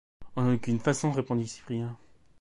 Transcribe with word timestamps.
En 0.35 0.51
aucune 0.51 0.79
façon, 0.79 1.11
répondit 1.11 1.47
Cyprien. 1.47 1.95